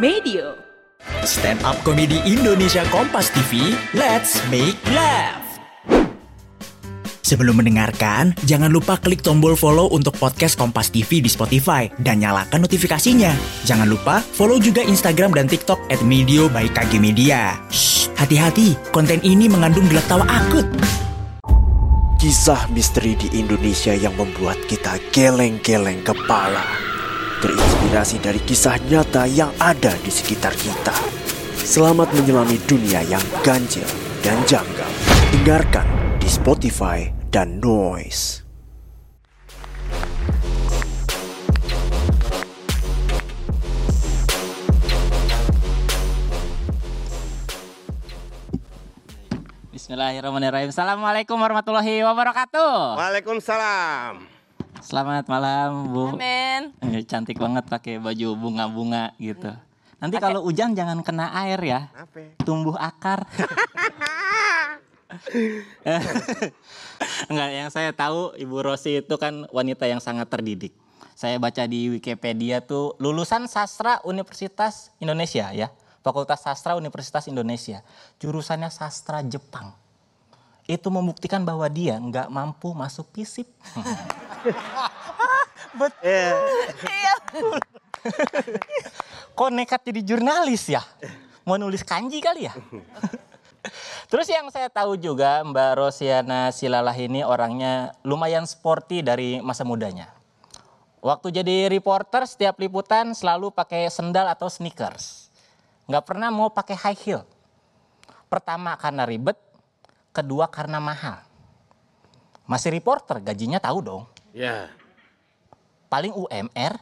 Medio. 0.00 0.56
Stand 1.28 1.60
up 1.60 1.76
komedi 1.84 2.16
Indonesia 2.24 2.80
Kompas 2.88 3.28
TV, 3.36 3.76
let's 3.92 4.40
make 4.48 4.80
laugh. 4.96 5.44
Sebelum 7.20 7.60
mendengarkan, 7.60 8.32
jangan 8.48 8.72
lupa 8.72 8.96
klik 8.96 9.20
tombol 9.20 9.60
follow 9.60 9.92
untuk 9.92 10.16
podcast 10.16 10.56
Kompas 10.56 10.88
TV 10.88 11.20
di 11.20 11.28
Spotify 11.28 11.84
dan 12.00 12.24
nyalakan 12.24 12.64
notifikasinya. 12.64 13.36
Jangan 13.68 13.92
lupa 13.92 14.24
follow 14.24 14.56
juga 14.56 14.80
Instagram 14.80 15.36
dan 15.36 15.44
TikTok 15.52 15.92
at 15.92 16.00
Medio 16.00 16.48
by 16.48 16.72
KG 16.72 16.96
Media. 16.96 17.60
Shh, 17.68 18.08
hati-hati, 18.16 18.80
konten 18.96 19.20
ini 19.20 19.52
mengandung 19.52 19.84
gelak 19.92 20.08
tawa 20.08 20.24
akut. 20.24 20.64
Kisah 22.16 22.72
misteri 22.72 23.20
di 23.20 23.36
Indonesia 23.36 23.92
yang 23.92 24.16
membuat 24.16 24.56
kita 24.64 24.96
geleng-geleng 25.12 26.00
kepala. 26.08 26.89
Terinspirasi 27.40 28.20
dari 28.20 28.36
kisah 28.44 28.76
nyata 28.92 29.24
yang 29.24 29.48
ada 29.56 29.96
di 30.04 30.12
sekitar 30.12 30.52
kita. 30.60 30.92
Selamat 31.56 32.12
menyelami 32.12 32.60
dunia 32.68 33.00
yang 33.08 33.24
ganjil 33.40 33.88
dan 34.20 34.36
janggal. 34.44 34.92
Dengarkan 35.32 35.88
di 36.20 36.28
Spotify 36.28 37.08
dan 37.32 37.56
Noise. 37.56 38.44
Bismillahirrahmanirrahim. 49.72 50.68
Assalamualaikum 50.68 51.40
warahmatullahi 51.40 52.04
wabarakatuh. 52.04 53.00
Waalaikumsalam. 53.00 54.39
Selamat 54.90 55.22
malam, 55.30 55.94
Bu. 55.94 56.18
Amin. 56.18 56.74
Eh, 56.82 57.06
Cantik 57.06 57.38
banget 57.38 57.62
pakai 57.70 58.02
baju 58.02 58.34
bunga-bunga 58.34 59.14
gitu. 59.22 59.54
Nanti 60.02 60.18
kalau 60.18 60.42
hujan 60.42 60.74
jangan 60.74 60.98
kena 61.06 61.30
air 61.46 61.62
ya. 61.62 61.94
Apa? 61.94 62.34
Tumbuh 62.42 62.74
akar. 62.74 63.22
Enggak, 67.30 67.50
yang 67.54 67.70
saya 67.70 67.94
tahu 67.94 68.34
Ibu 68.34 68.66
Rosi 68.66 68.98
itu 68.98 69.14
kan 69.14 69.46
wanita 69.54 69.86
yang 69.86 70.02
sangat 70.02 70.26
terdidik. 70.26 70.74
Saya 71.14 71.38
baca 71.38 71.70
di 71.70 71.94
Wikipedia 71.94 72.58
tuh 72.58 72.98
lulusan 72.98 73.46
sastra 73.46 74.02
Universitas 74.02 74.90
Indonesia 74.98 75.54
ya. 75.54 75.70
Fakultas 76.02 76.42
Sastra 76.42 76.74
Universitas 76.74 77.30
Indonesia. 77.30 77.86
Jurusannya 78.18 78.74
sastra 78.74 79.22
Jepang. 79.22 79.70
Itu 80.66 80.90
membuktikan 80.90 81.46
bahwa 81.46 81.70
dia 81.70 81.94
nggak 81.94 82.26
mampu 82.26 82.74
masuk 82.74 83.06
FISIP. 83.14 83.46
Betul. 85.80 86.34
Kok 89.36 89.50
nekat 89.52 89.80
jadi 89.86 90.00
jurnalis 90.02 90.68
ya? 90.68 90.82
Mau 91.44 91.56
nulis 91.56 91.84
kanji 91.84 92.20
kali 92.20 92.48
ya? 92.48 92.54
Terus 94.10 94.26
yang 94.26 94.48
saya 94.48 94.72
tahu 94.72 94.96
juga 94.96 95.44
Mbak 95.44 95.70
Rosiana 95.76 96.50
Silalah 96.50 96.96
ini 96.96 97.22
orangnya 97.22 97.92
lumayan 98.02 98.48
sporty 98.48 99.04
dari 99.04 99.38
masa 99.44 99.62
mudanya. 99.62 100.10
Waktu 101.00 101.32
jadi 101.32 101.72
reporter 101.72 102.28
setiap 102.28 102.60
liputan 102.60 103.16
selalu 103.16 103.48
pakai 103.52 103.88
sendal 103.88 104.28
atau 104.28 104.52
sneakers. 104.52 105.32
Nggak 105.88 106.04
pernah 106.04 106.28
mau 106.28 106.52
pakai 106.52 106.76
high 106.76 107.00
heel. 107.00 107.22
Pertama 108.28 108.76
karena 108.76 109.08
ribet, 109.08 109.36
kedua 110.12 110.44
karena 110.46 110.76
mahal. 110.76 111.24
Masih 112.44 112.74
reporter 112.74 113.22
gajinya 113.22 113.56
tahu 113.62 113.78
dong. 113.80 114.04
Ya. 114.30 114.70
Paling 115.88 116.12
UMR. 116.12 116.74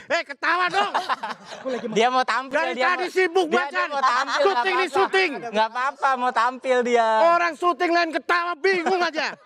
Eh 0.00 0.22
ketawa 0.24 0.66
dong. 0.66 0.92
Dia 1.96 2.08
mau 2.08 2.24
tampil. 2.24 2.56
Dari 2.56 2.72
dia 2.74 2.86
tadi 2.88 3.06
mau- 3.06 3.12
sibuk 3.12 3.46
dia, 3.46 3.58
bacan. 3.60 3.70
dia 3.70 3.86
mau 3.86 4.02
tampil. 4.02 4.26
nggak 4.32 4.40
Syuting 4.40 4.64
nih, 4.72 4.74
apa-apa. 4.80 4.96
syuting. 4.96 5.30
Nggak 5.50 5.68
apa-apa 5.68 6.10
mau 6.16 6.32
tampil 6.32 6.76
dia. 6.82 7.08
Orang 7.28 7.52
syuting 7.54 7.90
lain 7.90 8.10
ketawa 8.10 8.52
bingung 8.56 8.98
aja. 8.98 9.26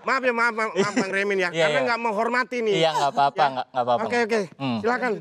Maaf 0.00 0.24
ya, 0.24 0.32
maaf, 0.32 0.54
maaf, 0.54 0.72
maaf 0.72 0.94
Bang 0.96 1.12
Remin 1.12 1.36
ya. 1.38 1.48
Iya, 1.50 1.60
Karena 1.60 1.76
iya. 1.76 1.86
nggak 1.86 2.00
menghormati 2.00 2.56
nih. 2.62 2.74
Iya 2.78 2.90
nggak 2.90 3.10
apa-apa, 3.10 3.36
Ya. 3.38 3.48
nggak 3.50 3.66
nggak 3.68 3.84
apa-apa. 3.84 4.04
Oke, 4.06 4.18
oke. 4.24 4.40
Hmm. 4.56 4.78
Silakan. 4.80 5.12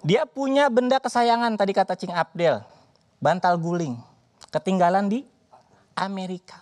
Dia 0.00 0.22
punya 0.24 0.64
benda 0.66 0.96
kesayangan 0.96 1.52
tadi 1.54 1.70
kata 1.70 1.94
Cing 1.94 2.10
Abdel. 2.10 2.58
Bantal 3.18 3.54
guling. 3.54 3.94
Ketinggalan 4.48 5.06
di 5.06 5.22
Amerika. 5.94 6.58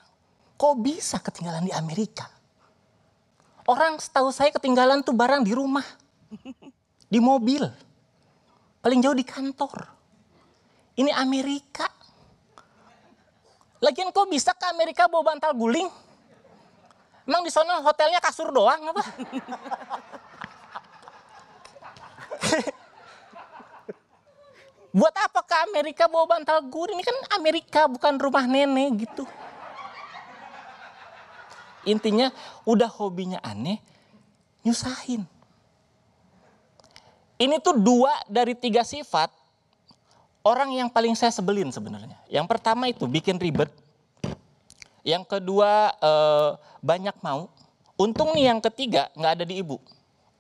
Kok 0.56 0.74
bisa 0.76 1.16
ketinggalan 1.19 1.62
di 1.62 1.72
Amerika? 1.72 2.28
Orang 3.68 4.00
setahu 4.00 4.32
saya 4.32 4.48
ketinggalan 4.48 5.04
tuh 5.04 5.12
barang 5.12 5.44
di 5.44 5.52
rumah. 5.52 5.84
Di 7.12 7.20
mobil. 7.20 7.68
Paling 8.80 9.00
jauh 9.04 9.16
di 9.16 9.24
kantor. 9.24 9.88
Ini 10.96 11.12
Amerika. 11.12 11.88
Lagian 13.80 14.12
kok 14.12 14.28
bisa 14.28 14.52
ke 14.56 14.68
Amerika 14.68 15.08
bawa 15.08 15.32
bantal 15.32 15.56
guling? 15.56 15.88
Emang 17.28 17.44
di 17.44 17.52
sana 17.52 17.80
hotelnya 17.80 18.20
kasur 18.20 18.52
doang 18.52 18.92
apa? 18.92 19.00
Buat 24.98 25.16
apa 25.16 25.40
ke 25.44 25.56
Amerika 25.68 26.08
bawa 26.08 26.28
bantal 26.28 26.60
guling? 26.68 27.00
Ini 27.00 27.04
kan 27.04 27.16
Amerika 27.40 27.88
bukan 27.88 28.20
rumah 28.20 28.44
nenek 28.48 29.08
gitu. 29.08 29.24
Intinya 31.87 32.34
udah 32.66 32.91
hobinya 32.91 33.39
aneh, 33.43 33.78
nyusahin. 34.66 35.22
Ini 37.39 37.62
tuh 37.62 37.78
dua 37.78 38.11
dari 38.27 38.59
tiga 38.59 38.83
sifat 38.83 39.31
orang 40.43 40.75
yang 40.75 40.89
paling 40.91 41.15
saya 41.15 41.31
sebelin 41.31 41.71
sebenarnya. 41.71 42.19
Yang 42.27 42.47
pertama 42.50 42.91
itu 42.91 43.06
bikin 43.06 43.39
ribet. 43.39 43.71
Yang 45.06 45.39
kedua 45.39 45.94
eh, 46.00 46.50
banyak 46.83 47.15
mau. 47.22 47.47
Untung 47.99 48.34
nih 48.34 48.50
yang 48.50 48.60
ketiga 48.62 49.10
nggak 49.15 49.33
ada 49.39 49.45
di 49.47 49.62
ibu. 49.62 49.78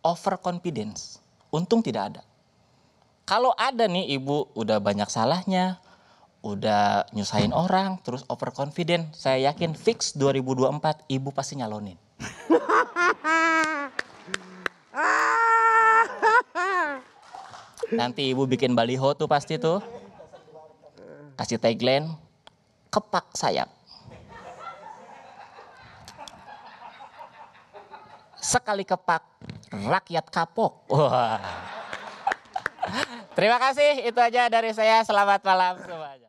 Overconfidence. 0.02 1.22
Untung 1.54 1.82
tidak 1.84 2.14
ada. 2.14 2.22
Kalau 3.28 3.52
ada 3.54 3.84
nih 3.84 4.16
ibu 4.16 4.48
udah 4.56 4.80
banyak 4.80 5.06
salahnya, 5.12 5.76
udah 6.42 7.10
nyusahin 7.10 7.50
orang, 7.50 7.98
terus 8.06 8.22
overconfident, 8.30 9.10
saya 9.14 9.50
yakin 9.50 9.74
fix 9.74 10.14
2024 10.14 11.06
ibu 11.10 11.34
pasti 11.34 11.58
nyalonin. 11.58 11.98
Nanti 17.88 18.30
ibu 18.30 18.44
bikin 18.44 18.76
baliho 18.76 19.16
tuh 19.16 19.26
pasti 19.26 19.56
tuh. 19.56 19.80
Kasih 21.38 21.58
tagline, 21.58 22.12
kepak 22.90 23.32
sayap. 23.32 23.70
Sekali 28.38 28.86
kepak, 28.86 29.22
rakyat 29.74 30.26
kapok. 30.30 30.86
Wah. 30.92 31.42
Terima 33.34 33.58
kasih, 33.62 34.08
itu 34.08 34.18
aja 34.18 34.50
dari 34.50 34.74
saya. 34.74 35.04
Selamat 35.06 35.42
malam 35.46 35.78
semua. 35.78 36.27